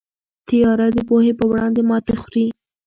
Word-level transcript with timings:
تیاره 0.47 0.87
د 0.95 0.97
پوهې 1.07 1.31
په 1.39 1.43
وړاندې 1.51 1.81
ماتې 1.89 2.15
خوري. 2.21 2.45